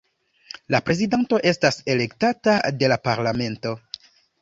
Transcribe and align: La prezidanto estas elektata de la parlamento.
La 0.75 0.79
prezidanto 0.87 1.39
estas 1.51 1.79
elektata 1.97 2.59
de 2.83 2.93
la 2.93 3.01
parlamento. 3.09 3.81